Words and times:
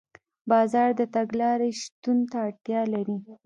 بازار 0.49 0.89
د 0.99 1.01
تګلارې 1.15 1.69
شتون 1.81 2.17
ته 2.29 2.37
اړتیا 2.47 2.81
لري. 2.93 3.17